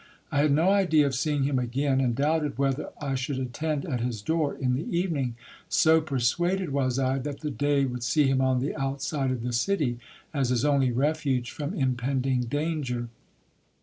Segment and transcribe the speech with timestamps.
[0.31, 4.01] I had no idea of seeing him again, and doubted whether I should attend at
[4.01, 5.35] his door in the evening;
[5.69, 9.53] so persuaded was I, that the day would see him on the outside of the
[9.53, 9.99] city,
[10.33, 13.09] as his only refuge from impending danger.